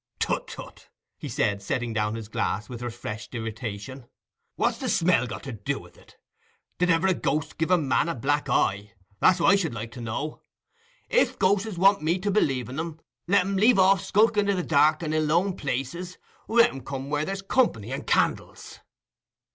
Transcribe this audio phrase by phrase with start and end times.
[0.17, 4.07] "Tut, tut," he said, setting down his glass with refreshed irritation;
[4.55, 6.17] "what's the smell got to do with it?
[6.79, 8.93] Did ever a ghost give a man a black eye?
[9.19, 10.41] That's what I should like to know.
[11.07, 14.63] If ghos'es want me to believe in 'em, let 'em leave off skulking i' the
[14.63, 18.79] dark and i' lone places—let 'em come where there's company and candles."